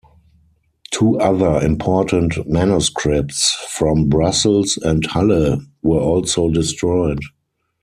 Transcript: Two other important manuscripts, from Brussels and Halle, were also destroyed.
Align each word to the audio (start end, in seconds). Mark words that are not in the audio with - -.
Two 0.89 1.19
other 1.19 1.63
important 1.63 2.47
manuscripts, 2.49 3.53
from 3.69 4.09
Brussels 4.09 4.79
and 4.81 5.05
Halle, 5.05 5.61
were 5.83 5.99
also 5.99 6.49
destroyed. 6.49 7.19